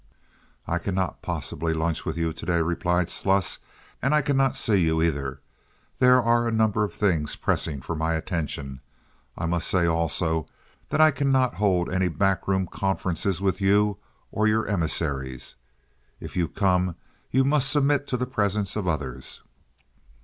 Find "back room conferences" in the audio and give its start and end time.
12.07-13.41